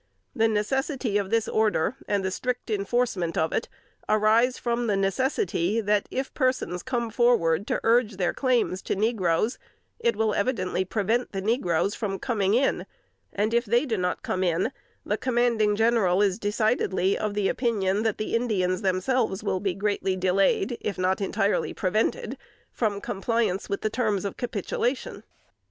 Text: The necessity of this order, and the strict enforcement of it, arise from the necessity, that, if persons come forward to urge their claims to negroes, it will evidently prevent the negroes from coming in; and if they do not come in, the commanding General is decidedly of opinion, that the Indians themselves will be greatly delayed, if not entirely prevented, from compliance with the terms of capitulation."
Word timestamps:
The 0.35 0.47
necessity 0.47 1.19
of 1.19 1.29
this 1.29 1.47
order, 1.47 1.95
and 2.07 2.25
the 2.25 2.31
strict 2.31 2.71
enforcement 2.71 3.37
of 3.37 3.53
it, 3.53 3.69
arise 4.09 4.57
from 4.57 4.87
the 4.87 4.97
necessity, 4.97 5.79
that, 5.79 6.07
if 6.09 6.33
persons 6.33 6.81
come 6.81 7.11
forward 7.11 7.67
to 7.67 7.79
urge 7.83 8.17
their 8.17 8.33
claims 8.33 8.81
to 8.81 8.95
negroes, 8.95 9.59
it 9.99 10.15
will 10.15 10.33
evidently 10.33 10.83
prevent 10.85 11.33
the 11.33 11.41
negroes 11.41 11.93
from 11.93 12.17
coming 12.17 12.55
in; 12.55 12.87
and 13.31 13.53
if 13.53 13.63
they 13.63 13.85
do 13.85 13.95
not 13.95 14.23
come 14.23 14.43
in, 14.43 14.71
the 15.05 15.17
commanding 15.19 15.75
General 15.75 16.19
is 16.23 16.39
decidedly 16.39 17.15
of 17.15 17.37
opinion, 17.37 18.01
that 18.01 18.17
the 18.17 18.33
Indians 18.35 18.81
themselves 18.81 19.43
will 19.43 19.59
be 19.59 19.75
greatly 19.75 20.15
delayed, 20.15 20.79
if 20.81 20.97
not 20.97 21.21
entirely 21.21 21.75
prevented, 21.75 22.39
from 22.71 23.01
compliance 23.01 23.69
with 23.69 23.81
the 23.81 23.89
terms 23.91 24.25
of 24.25 24.35
capitulation." 24.35 25.21